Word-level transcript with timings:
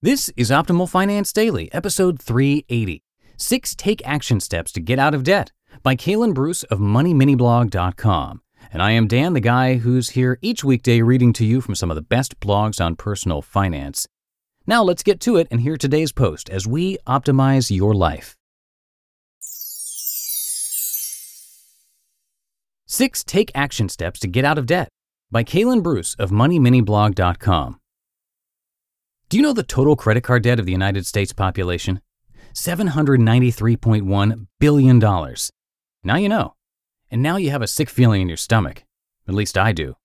This 0.00 0.28
is 0.36 0.50
Optimal 0.50 0.88
Finance 0.88 1.32
Daily, 1.32 1.74
episode 1.74 2.22
380 2.22 3.02
Six 3.36 3.74
Take 3.74 4.00
Action 4.06 4.38
Steps 4.38 4.70
to 4.70 4.80
Get 4.80 5.00
Out 5.00 5.12
of 5.12 5.24
Debt 5.24 5.50
by 5.82 5.96
Kalen 5.96 6.34
Bruce 6.34 6.62
of 6.62 6.78
MoneyMiniBlog.com. 6.78 8.40
And 8.72 8.80
I 8.80 8.92
am 8.92 9.08
Dan, 9.08 9.32
the 9.32 9.40
guy 9.40 9.78
who's 9.78 10.10
here 10.10 10.38
each 10.40 10.62
weekday 10.62 11.02
reading 11.02 11.32
to 11.32 11.44
you 11.44 11.60
from 11.60 11.74
some 11.74 11.90
of 11.90 11.96
the 11.96 12.02
best 12.02 12.38
blogs 12.38 12.80
on 12.80 12.94
personal 12.94 13.42
finance. 13.42 14.06
Now 14.68 14.84
let's 14.84 15.02
get 15.02 15.18
to 15.22 15.34
it 15.34 15.48
and 15.50 15.62
hear 15.62 15.76
today's 15.76 16.12
post 16.12 16.48
as 16.48 16.64
we 16.64 16.98
optimize 17.04 17.68
your 17.68 17.92
life. 17.92 18.36
Six 22.86 23.24
Take 23.24 23.50
Action 23.52 23.88
Steps 23.88 24.20
to 24.20 24.28
Get 24.28 24.44
Out 24.44 24.58
of 24.58 24.66
Debt 24.66 24.90
by 25.32 25.42
Kalen 25.42 25.82
Bruce 25.82 26.14
of 26.20 26.30
MoneyMiniBlog.com. 26.30 27.80
Do 29.28 29.36
you 29.36 29.42
know 29.42 29.52
the 29.52 29.62
total 29.62 29.94
credit 29.94 30.22
card 30.22 30.42
debt 30.42 30.58
of 30.58 30.64
the 30.64 30.72
United 30.72 31.04
States 31.04 31.34
population? 31.34 32.00
$793.1 32.54 34.46
billion. 34.58 34.98
Now 34.98 36.16
you 36.16 36.30
know. 36.30 36.54
And 37.10 37.22
now 37.22 37.36
you 37.36 37.50
have 37.50 37.60
a 37.60 37.66
sick 37.66 37.90
feeling 37.90 38.22
in 38.22 38.28
your 38.28 38.38
stomach. 38.38 38.84
At 39.28 39.34
least 39.34 39.58
I 39.58 39.72
do. 39.72 39.96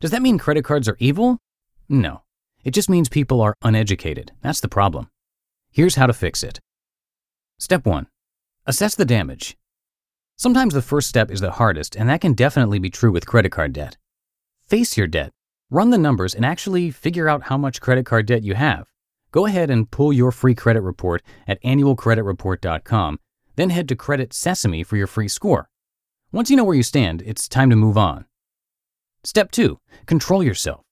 Does 0.00 0.10
that 0.10 0.20
mean 0.20 0.36
credit 0.36 0.66
cards 0.66 0.86
are 0.86 0.98
evil? 0.98 1.38
No. 1.88 2.24
It 2.62 2.72
just 2.72 2.90
means 2.90 3.08
people 3.08 3.40
are 3.40 3.54
uneducated. 3.62 4.32
That's 4.42 4.60
the 4.60 4.68
problem. 4.68 5.08
Here's 5.70 5.94
how 5.94 6.06
to 6.06 6.12
fix 6.12 6.42
it. 6.42 6.60
Step 7.58 7.86
1. 7.86 8.06
Assess 8.66 8.94
the 8.94 9.06
damage. 9.06 9.56
Sometimes 10.36 10.74
the 10.74 10.82
first 10.82 11.08
step 11.08 11.30
is 11.30 11.40
the 11.40 11.52
hardest, 11.52 11.96
and 11.96 12.06
that 12.10 12.20
can 12.20 12.34
definitely 12.34 12.78
be 12.78 12.90
true 12.90 13.12
with 13.12 13.26
credit 13.26 13.50
card 13.50 13.72
debt. 13.72 13.96
Face 14.68 14.98
your 14.98 15.06
debt 15.06 15.32
Run 15.72 15.88
the 15.88 15.96
numbers 15.96 16.34
and 16.34 16.44
actually 16.44 16.90
figure 16.90 17.30
out 17.30 17.44
how 17.44 17.56
much 17.56 17.80
credit 17.80 18.04
card 18.04 18.26
debt 18.26 18.42
you 18.42 18.52
have. 18.52 18.88
Go 19.30 19.46
ahead 19.46 19.70
and 19.70 19.90
pull 19.90 20.12
your 20.12 20.30
free 20.30 20.54
credit 20.54 20.82
report 20.82 21.22
at 21.48 21.62
annualcreditreport.com, 21.62 23.18
then 23.56 23.70
head 23.70 23.88
to 23.88 23.96
Credit 23.96 24.34
Sesame 24.34 24.82
for 24.82 24.98
your 24.98 25.06
free 25.06 25.28
score. 25.28 25.70
Once 26.30 26.50
you 26.50 26.58
know 26.58 26.64
where 26.64 26.76
you 26.76 26.82
stand, 26.82 27.22
it's 27.22 27.48
time 27.48 27.70
to 27.70 27.76
move 27.76 27.96
on. 27.96 28.26
Step 29.24 29.50
2. 29.50 29.78
Control 30.04 30.42
yourself. 30.42 30.82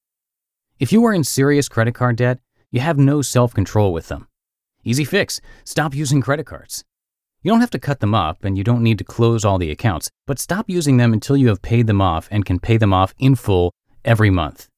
If 0.78 0.92
you 0.92 1.04
are 1.04 1.12
in 1.12 1.24
serious 1.24 1.68
credit 1.68 1.94
card 1.94 2.16
debt, 2.16 2.38
you 2.70 2.80
have 2.80 2.96
no 2.96 3.20
self 3.20 3.52
control 3.52 3.92
with 3.92 4.08
them. 4.08 4.28
Easy 4.82 5.04
fix 5.04 5.42
stop 5.62 5.94
using 5.94 6.22
credit 6.22 6.46
cards. 6.46 6.84
You 7.42 7.50
don't 7.50 7.60
have 7.60 7.68
to 7.72 7.78
cut 7.78 8.00
them 8.00 8.14
up 8.14 8.46
and 8.46 8.56
you 8.56 8.64
don't 8.64 8.82
need 8.82 8.96
to 8.96 9.04
close 9.04 9.44
all 9.44 9.58
the 9.58 9.70
accounts, 9.70 10.08
but 10.26 10.38
stop 10.38 10.70
using 10.70 10.96
them 10.96 11.12
until 11.12 11.36
you 11.36 11.48
have 11.48 11.60
paid 11.60 11.86
them 11.86 12.00
off 12.00 12.28
and 12.30 12.46
can 12.46 12.58
pay 12.58 12.78
them 12.78 12.94
off 12.94 13.12
in 13.18 13.34
full 13.34 13.74
every 14.06 14.30
month. 14.30 14.69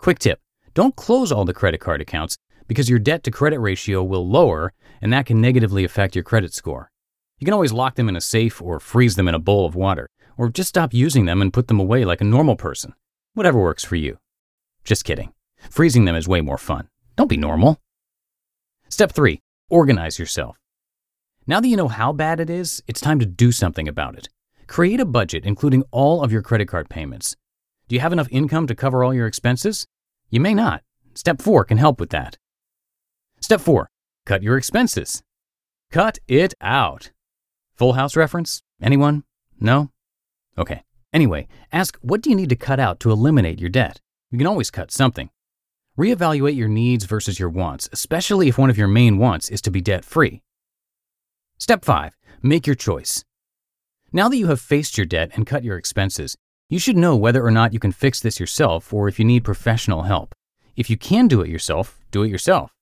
Quick 0.00 0.18
tip 0.18 0.40
don't 0.72 0.96
close 0.96 1.30
all 1.30 1.44
the 1.44 1.52
credit 1.52 1.78
card 1.78 2.00
accounts 2.00 2.38
because 2.66 2.88
your 2.88 2.98
debt 2.98 3.22
to 3.22 3.30
credit 3.30 3.58
ratio 3.58 4.02
will 4.02 4.26
lower 4.26 4.72
and 5.02 5.12
that 5.12 5.26
can 5.26 5.42
negatively 5.42 5.84
affect 5.84 6.14
your 6.14 6.24
credit 6.24 6.54
score. 6.54 6.90
You 7.38 7.44
can 7.44 7.52
always 7.52 7.74
lock 7.74 7.96
them 7.96 8.08
in 8.08 8.16
a 8.16 8.20
safe 8.22 8.62
or 8.62 8.80
freeze 8.80 9.16
them 9.16 9.28
in 9.28 9.34
a 9.34 9.38
bowl 9.38 9.66
of 9.66 9.74
water, 9.74 10.08
or 10.38 10.48
just 10.48 10.70
stop 10.70 10.94
using 10.94 11.26
them 11.26 11.42
and 11.42 11.52
put 11.52 11.68
them 11.68 11.78
away 11.78 12.06
like 12.06 12.22
a 12.22 12.24
normal 12.24 12.56
person. 12.56 12.94
Whatever 13.34 13.60
works 13.60 13.84
for 13.84 13.96
you. 13.96 14.16
Just 14.84 15.04
kidding. 15.04 15.34
Freezing 15.68 16.06
them 16.06 16.16
is 16.16 16.26
way 16.26 16.40
more 16.40 16.56
fun. 16.56 16.88
Don't 17.16 17.28
be 17.28 17.36
normal. 17.36 17.78
Step 18.88 19.12
3 19.12 19.38
Organize 19.68 20.18
yourself. 20.18 20.56
Now 21.46 21.60
that 21.60 21.68
you 21.68 21.76
know 21.76 21.88
how 21.88 22.14
bad 22.14 22.40
it 22.40 22.48
is, 22.48 22.82
it's 22.86 23.02
time 23.02 23.18
to 23.18 23.26
do 23.26 23.52
something 23.52 23.86
about 23.86 24.16
it. 24.16 24.30
Create 24.66 25.00
a 25.00 25.04
budget 25.04 25.44
including 25.44 25.84
all 25.90 26.22
of 26.22 26.32
your 26.32 26.40
credit 26.40 26.68
card 26.68 26.88
payments. 26.88 27.36
Do 27.90 27.96
you 27.96 28.00
have 28.02 28.12
enough 28.12 28.28
income 28.30 28.68
to 28.68 28.76
cover 28.76 29.02
all 29.02 29.12
your 29.12 29.26
expenses? 29.26 29.88
You 30.28 30.38
may 30.38 30.54
not. 30.54 30.84
Step 31.14 31.42
4 31.42 31.64
can 31.64 31.76
help 31.76 31.98
with 31.98 32.10
that. 32.10 32.38
Step 33.40 33.60
4 33.60 33.90
Cut 34.24 34.44
your 34.44 34.56
expenses. 34.56 35.24
Cut 35.90 36.20
it 36.28 36.54
out. 36.60 37.10
Full 37.74 37.94
house 37.94 38.14
reference? 38.14 38.62
Anyone? 38.80 39.24
No? 39.58 39.90
Okay. 40.56 40.84
Anyway, 41.12 41.48
ask 41.72 41.98
what 42.00 42.22
do 42.22 42.30
you 42.30 42.36
need 42.36 42.50
to 42.50 42.54
cut 42.54 42.78
out 42.78 43.00
to 43.00 43.10
eliminate 43.10 43.58
your 43.58 43.70
debt? 43.70 44.00
You 44.30 44.38
can 44.38 44.46
always 44.46 44.70
cut 44.70 44.92
something. 44.92 45.28
Reevaluate 45.98 46.54
your 46.54 46.68
needs 46.68 47.06
versus 47.06 47.40
your 47.40 47.48
wants, 47.48 47.88
especially 47.92 48.46
if 48.46 48.56
one 48.56 48.70
of 48.70 48.78
your 48.78 48.86
main 48.86 49.18
wants 49.18 49.48
is 49.48 49.60
to 49.62 49.70
be 49.72 49.80
debt 49.80 50.04
free. 50.04 50.42
Step 51.58 51.84
5 51.84 52.16
Make 52.40 52.68
your 52.68 52.76
choice. 52.76 53.24
Now 54.12 54.28
that 54.28 54.36
you 54.36 54.46
have 54.46 54.60
faced 54.60 54.96
your 54.96 55.06
debt 55.06 55.32
and 55.34 55.44
cut 55.44 55.64
your 55.64 55.76
expenses, 55.76 56.36
you 56.70 56.78
should 56.78 56.96
know 56.96 57.16
whether 57.16 57.44
or 57.44 57.50
not 57.50 57.72
you 57.72 57.80
can 57.80 57.90
fix 57.90 58.20
this 58.20 58.38
yourself 58.38 58.92
or 58.94 59.08
if 59.08 59.18
you 59.18 59.24
need 59.24 59.42
professional 59.42 60.02
help. 60.02 60.36
If 60.76 60.88
you 60.88 60.96
can 60.96 61.26
do 61.26 61.40
it 61.40 61.48
yourself, 61.48 61.98
do 62.12 62.22
it 62.22 62.28
yourself. 62.28 62.72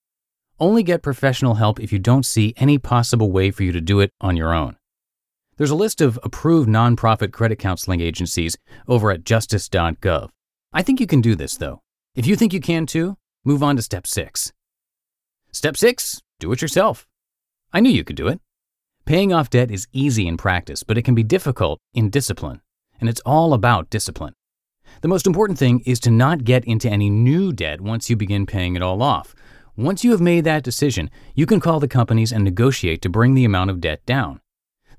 Only 0.61 0.83
get 0.83 1.03
professional 1.03 1.55
help 1.55 1.81
if 1.81 1.91
you 1.91 1.99
don't 1.99 2.27
see 2.27 2.53
any 2.59 2.77
possible 2.77 3.33
way 3.33 3.51
for 3.51 3.63
you 3.63 3.73
to 3.73 3.81
do 3.81 4.01
it 4.01 4.13
on 4.21 4.37
your 4.37 4.53
own. 4.53 4.77
There's 5.57 5.71
a 5.71 5.75
list 5.75 6.03
of 6.03 6.21
approved 6.23 6.69
nonprofit 6.69 7.33
credit 7.33 7.59
counseling 7.59 8.03
agencies 8.03 8.59
over 8.87 9.11
at 9.11 9.25
justice.gov. 9.25 10.29
I 10.71 10.83
think 10.83 11.01
you 11.01 11.07
can 11.07 11.23
do 11.23 11.35
this, 11.35 11.57
though. 11.57 11.81
If 12.15 12.27
you 12.27 12.37
think 12.37 12.53
you 12.53 12.61
can 12.61 12.85
too, 12.85 13.17
move 13.43 13.63
on 13.63 13.77
to 13.77 13.83
step 13.83 14.07
six. 14.07 14.53
Step 15.51 15.79
six 15.79 16.21
do 16.41 16.53
it 16.53 16.61
yourself. 16.61 17.07
I 17.73 17.81
knew 17.81 17.91
you 17.91 18.05
could 18.05 18.17
do 18.17 18.29
it. 18.29 18.39
Paying 19.07 19.33
off 19.33 19.49
debt 19.49 19.71
is 19.71 19.89
easy 19.93 20.29
in 20.29 20.37
practice, 20.37 20.83
but 20.83 20.99
it 20.99 21.03
can 21.03 21.15
be 21.15 21.23
difficult 21.23 21.81
in 21.95 22.11
discipline 22.11 22.61
and 23.01 23.09
it's 23.09 23.21
all 23.27 23.55
about 23.55 23.91
discipline. 23.91 24.35
The 25.03 25.09
most 25.09 25.27
important 25.27 25.59
thing 25.59 25.81
is 25.87 26.01
to 26.01 26.11
not 26.11 26.45
get 26.45 26.65
into 26.65 26.91
any 26.91 27.11
new 27.11 27.53
debt 27.53 27.81
once 27.81 28.11
you 28.11 28.17
begin 28.17 28.47
paying 28.47 28.75
it 28.75 28.83
all 28.83 29.03
off. 29.03 29.35
Once 29.77 30.03
you 30.03 30.11
have 30.11 30.21
made 30.21 30.43
that 30.45 30.65
decision, 30.65 31.09
you 31.35 31.47
can 31.47 31.61
call 31.61 31.79
the 31.79 31.87
companies 31.87 32.33
and 32.33 32.43
negotiate 32.43 33.01
to 33.03 33.09
bring 33.09 33.35
the 33.35 33.45
amount 33.45 33.71
of 33.71 33.81
debt 33.81 34.05
down. 34.07 34.41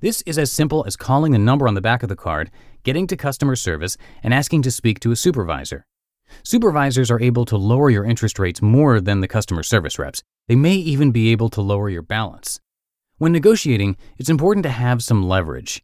This 0.00 0.22
is 0.22 0.38
as 0.38 0.50
simple 0.50 0.84
as 0.86 0.96
calling 0.96 1.32
the 1.32 1.38
number 1.38 1.68
on 1.68 1.74
the 1.74 1.82
back 1.82 2.02
of 2.02 2.08
the 2.08 2.16
card, 2.16 2.50
getting 2.82 3.06
to 3.08 3.16
customer 3.16 3.56
service, 3.56 3.98
and 4.22 4.32
asking 4.32 4.62
to 4.62 4.70
speak 4.70 4.98
to 5.00 5.12
a 5.12 5.16
supervisor. 5.16 5.84
Supervisors 6.42 7.10
are 7.10 7.20
able 7.20 7.44
to 7.44 7.58
lower 7.58 7.90
your 7.90 8.04
interest 8.04 8.38
rates 8.38 8.62
more 8.62 9.00
than 9.00 9.20
the 9.20 9.28
customer 9.28 9.62
service 9.62 9.98
reps. 9.98 10.22
They 10.48 10.56
may 10.56 10.74
even 10.74 11.10
be 11.10 11.30
able 11.30 11.50
to 11.50 11.60
lower 11.60 11.90
your 11.90 12.02
balance. 12.02 12.60
When 13.18 13.32
negotiating, 13.32 13.98
it's 14.16 14.30
important 14.30 14.62
to 14.62 14.70
have 14.70 15.02
some 15.02 15.28
leverage. 15.28 15.82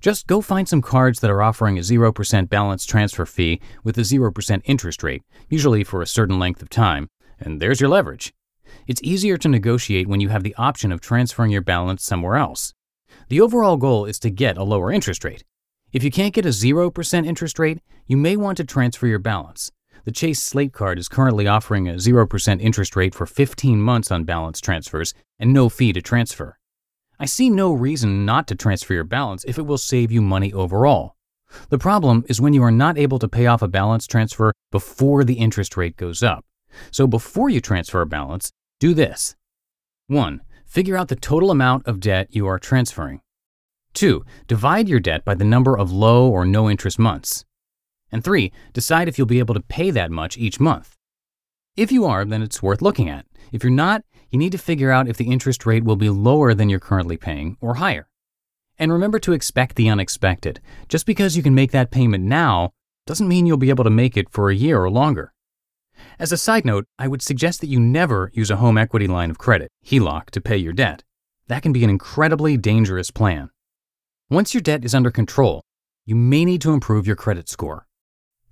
Just 0.00 0.26
go 0.26 0.40
find 0.40 0.68
some 0.68 0.82
cards 0.82 1.20
that 1.20 1.30
are 1.30 1.42
offering 1.42 1.78
a 1.78 1.82
0% 1.82 2.48
balance 2.48 2.84
transfer 2.84 3.26
fee 3.26 3.60
with 3.82 3.98
a 3.98 4.02
0% 4.02 4.62
interest 4.64 5.02
rate, 5.02 5.22
usually 5.48 5.84
for 5.84 6.02
a 6.02 6.06
certain 6.06 6.38
length 6.38 6.62
of 6.62 6.70
time, 6.70 7.08
and 7.38 7.60
there's 7.60 7.80
your 7.80 7.90
leverage. 7.90 8.32
It's 8.86 9.02
easier 9.02 9.36
to 9.38 9.48
negotiate 9.48 10.08
when 10.08 10.20
you 10.20 10.28
have 10.28 10.42
the 10.42 10.54
option 10.56 10.92
of 10.92 11.00
transferring 11.00 11.50
your 11.50 11.62
balance 11.62 12.04
somewhere 12.04 12.36
else. 12.36 12.74
The 13.28 13.40
overall 13.40 13.76
goal 13.76 14.04
is 14.04 14.18
to 14.20 14.30
get 14.30 14.58
a 14.58 14.64
lower 14.64 14.92
interest 14.92 15.24
rate. 15.24 15.44
If 15.92 16.04
you 16.04 16.10
can't 16.10 16.34
get 16.34 16.46
a 16.46 16.50
0% 16.50 17.26
interest 17.26 17.58
rate, 17.58 17.80
you 18.06 18.16
may 18.16 18.36
want 18.36 18.56
to 18.58 18.64
transfer 18.64 19.06
your 19.06 19.18
balance. 19.18 19.70
The 20.04 20.12
Chase 20.12 20.42
Slate 20.42 20.72
card 20.72 20.98
is 20.98 21.08
currently 21.08 21.48
offering 21.48 21.88
a 21.88 21.94
0% 21.94 22.60
interest 22.60 22.94
rate 22.94 23.14
for 23.14 23.26
15 23.26 23.80
months 23.80 24.10
on 24.10 24.24
balance 24.24 24.60
transfers 24.60 25.14
and 25.38 25.52
no 25.52 25.68
fee 25.68 25.92
to 25.92 26.02
transfer. 26.02 26.55
I 27.18 27.24
see 27.26 27.48
no 27.48 27.72
reason 27.72 28.24
not 28.24 28.46
to 28.48 28.54
transfer 28.54 28.94
your 28.94 29.04
balance 29.04 29.44
if 29.44 29.58
it 29.58 29.66
will 29.66 29.78
save 29.78 30.12
you 30.12 30.20
money 30.20 30.52
overall. 30.52 31.16
The 31.70 31.78
problem 31.78 32.24
is 32.28 32.40
when 32.40 32.52
you 32.52 32.62
are 32.62 32.70
not 32.70 32.98
able 32.98 33.18
to 33.18 33.28
pay 33.28 33.46
off 33.46 33.62
a 33.62 33.68
balance 33.68 34.06
transfer 34.06 34.52
before 34.70 35.24
the 35.24 35.34
interest 35.34 35.76
rate 35.76 35.96
goes 35.96 36.22
up. 36.22 36.44
So 36.90 37.06
before 37.06 37.48
you 37.48 37.60
transfer 37.60 38.02
a 38.02 38.06
balance, 38.06 38.50
do 38.80 38.92
this 38.92 39.34
1. 40.08 40.42
Figure 40.66 40.96
out 40.96 41.08
the 41.08 41.16
total 41.16 41.50
amount 41.50 41.86
of 41.86 42.00
debt 42.00 42.28
you 42.30 42.46
are 42.46 42.58
transferring. 42.58 43.20
2. 43.94 44.24
Divide 44.46 44.88
your 44.88 45.00
debt 45.00 45.24
by 45.24 45.34
the 45.34 45.44
number 45.44 45.76
of 45.76 45.90
low 45.90 46.28
or 46.28 46.44
no 46.44 46.68
interest 46.68 46.98
months. 46.98 47.44
And 48.12 48.22
3. 48.22 48.52
Decide 48.74 49.08
if 49.08 49.16
you'll 49.16 49.26
be 49.26 49.38
able 49.38 49.54
to 49.54 49.60
pay 49.60 49.90
that 49.90 50.10
much 50.10 50.36
each 50.36 50.60
month. 50.60 50.95
If 51.76 51.92
you 51.92 52.06
are, 52.06 52.24
then 52.24 52.40
it's 52.40 52.62
worth 52.62 52.80
looking 52.80 53.10
at. 53.10 53.26
If 53.52 53.62
you're 53.62 53.70
not, 53.70 54.02
you 54.30 54.38
need 54.38 54.52
to 54.52 54.58
figure 54.58 54.90
out 54.90 55.08
if 55.08 55.18
the 55.18 55.30
interest 55.30 55.66
rate 55.66 55.84
will 55.84 55.96
be 55.96 56.08
lower 56.08 56.54
than 56.54 56.70
you're 56.70 56.80
currently 56.80 57.18
paying 57.18 57.58
or 57.60 57.74
higher. 57.74 58.08
And 58.78 58.90
remember 58.90 59.18
to 59.18 59.34
expect 59.34 59.76
the 59.76 59.90
unexpected. 59.90 60.60
Just 60.88 61.04
because 61.04 61.36
you 61.36 61.42
can 61.42 61.54
make 61.54 61.72
that 61.72 61.90
payment 61.90 62.24
now 62.24 62.72
doesn't 63.06 63.28
mean 63.28 63.44
you'll 63.44 63.58
be 63.58 63.68
able 63.68 63.84
to 63.84 63.90
make 63.90 64.16
it 64.16 64.30
for 64.30 64.48
a 64.48 64.54
year 64.54 64.82
or 64.82 64.90
longer. 64.90 65.34
As 66.18 66.32
a 66.32 66.38
side 66.38 66.64
note, 66.64 66.86
I 66.98 67.08
would 67.08 67.20
suggest 67.20 67.60
that 67.60 67.68
you 67.68 67.78
never 67.78 68.30
use 68.34 68.50
a 68.50 68.56
home 68.56 68.78
equity 68.78 69.06
line 69.06 69.30
of 69.30 69.38
credit, 69.38 69.70
HELOC, 69.84 70.30
to 70.30 70.40
pay 70.40 70.56
your 70.56 70.72
debt. 70.72 71.04
That 71.48 71.62
can 71.62 71.72
be 71.72 71.84
an 71.84 71.90
incredibly 71.90 72.56
dangerous 72.56 73.10
plan. 73.10 73.50
Once 74.30 74.54
your 74.54 74.62
debt 74.62 74.84
is 74.84 74.94
under 74.94 75.10
control, 75.10 75.62
you 76.06 76.16
may 76.16 76.44
need 76.44 76.62
to 76.62 76.72
improve 76.72 77.06
your 77.06 77.16
credit 77.16 77.48
score. 77.48 77.85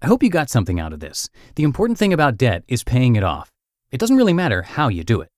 I 0.05 0.07
hope 0.07 0.23
you 0.23 0.29
got 0.29 0.51
something 0.51 0.79
out 0.79 0.93
of 0.93 1.01
this. 1.01 1.31
The 1.55 1.63
important 1.63 1.99
thing 1.99 2.13
about 2.13 2.37
debt 2.37 2.63
is 2.69 2.85
paying 2.85 3.17
it 3.17 3.23
off. 3.25 3.49
It 3.91 3.99
doesn't 3.99 4.19
really 4.19 4.35
matter 4.35 4.61
how 4.61 4.89
you 4.89 5.03
do 5.03 5.23
it. 5.23 5.31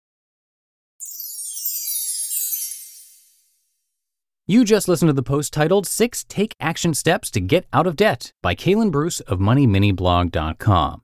You 4.45 4.65
just 4.65 4.89
listened 4.89 5.09
to 5.09 5.13
the 5.13 5.23
post 5.23 5.53
titled 5.53 5.87
Six 5.87 6.25
Take 6.25 6.53
Action 6.59 6.95
Steps 6.95 7.31
to 7.31 7.41
Get 7.41 7.67
Out 7.73 7.87
of 7.87 7.95
Debt 7.95 8.33
by 8.43 8.57
Kalen 8.57 8.91
Bruce 8.91 9.21
of 9.21 9.39
MoneyMiniBlog.com. 9.39 11.03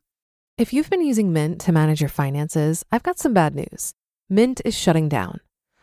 If 0.58 0.72
you've 0.72 0.90
been 0.90 1.06
using 1.06 1.32
Mint 1.32 1.60
to 1.60 1.70
manage 1.70 2.00
your 2.00 2.08
finances, 2.08 2.84
I've 2.90 3.04
got 3.04 3.20
some 3.20 3.32
bad 3.32 3.54
news. 3.54 3.94
Mint 4.28 4.60
is 4.64 4.76
shutting 4.76 5.08
down. 5.08 5.38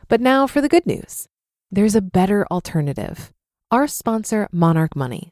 But 0.09 0.19
now 0.19 0.47
for 0.47 0.59
the 0.59 0.67
good 0.67 0.85
news 0.85 1.29
there's 1.71 1.95
a 1.95 2.01
better 2.01 2.45
alternative. 2.51 3.31
Our 3.71 3.87
sponsor, 3.87 4.49
Monarch 4.51 4.97
Money. 4.97 5.31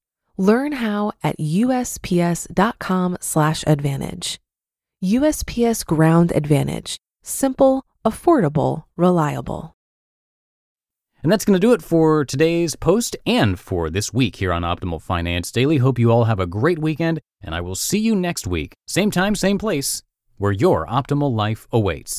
Learn 0.41 0.71
how 0.71 1.11
at 1.21 1.37
USPS.com/slash 1.37 3.63
advantage. 3.67 4.39
USPS 5.03 5.85
Ground 5.85 6.31
Advantage. 6.33 6.97
Simple, 7.21 7.85
affordable, 8.03 8.85
reliable. 8.97 9.75
And 11.21 11.31
that's 11.31 11.45
going 11.45 11.53
to 11.53 11.67
do 11.67 11.73
it 11.73 11.83
for 11.83 12.25
today's 12.25 12.75
post 12.75 13.15
and 13.23 13.59
for 13.59 13.91
this 13.91 14.11
week 14.11 14.37
here 14.37 14.51
on 14.51 14.63
Optimal 14.63 14.99
Finance 14.99 15.51
Daily. 15.51 15.77
Hope 15.77 15.99
you 15.99 16.11
all 16.11 16.23
have 16.23 16.39
a 16.39 16.47
great 16.47 16.79
weekend, 16.79 17.21
and 17.43 17.53
I 17.53 17.61
will 17.61 17.75
see 17.75 17.99
you 17.99 18.15
next 18.15 18.47
week. 18.47 18.73
Same 18.87 19.11
time, 19.11 19.35
same 19.35 19.59
place, 19.59 20.01
where 20.39 20.63
your 20.63 20.87
optimal 20.87 21.31
life 21.45 21.67
awaits. 21.71 22.13